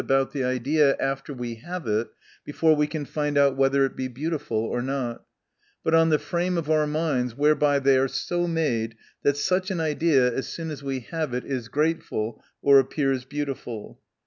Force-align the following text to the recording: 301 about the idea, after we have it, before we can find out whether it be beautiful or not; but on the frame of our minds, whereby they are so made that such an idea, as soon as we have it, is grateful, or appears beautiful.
301 0.03 0.17
about 0.23 0.33
the 0.33 0.43
idea, 0.43 0.95
after 0.99 1.31
we 1.31 1.55
have 1.57 1.85
it, 1.85 2.07
before 2.43 2.75
we 2.75 2.87
can 2.87 3.05
find 3.05 3.37
out 3.37 3.55
whether 3.55 3.85
it 3.85 3.95
be 3.95 4.07
beautiful 4.07 4.57
or 4.57 4.81
not; 4.81 5.21
but 5.83 5.93
on 5.93 6.09
the 6.09 6.17
frame 6.17 6.57
of 6.57 6.71
our 6.71 6.87
minds, 6.87 7.35
whereby 7.37 7.77
they 7.77 7.99
are 7.99 8.07
so 8.07 8.47
made 8.47 8.95
that 9.21 9.37
such 9.37 9.69
an 9.69 9.79
idea, 9.79 10.33
as 10.35 10.47
soon 10.47 10.71
as 10.71 10.81
we 10.81 11.01
have 11.01 11.35
it, 11.35 11.45
is 11.45 11.67
grateful, 11.67 12.41
or 12.63 12.79
appears 12.79 13.25
beautiful. 13.25 13.99